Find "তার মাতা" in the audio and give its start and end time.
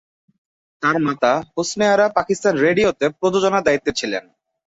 0.83-1.31